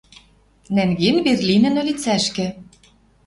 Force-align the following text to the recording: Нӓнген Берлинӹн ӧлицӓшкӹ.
Нӓнген 0.75 1.15
Берлинӹн 1.25 1.75
ӧлицӓшкӹ. 1.81 2.47